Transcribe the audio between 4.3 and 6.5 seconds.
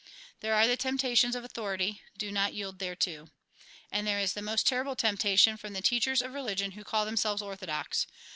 the most terrible temptation, from the teachers of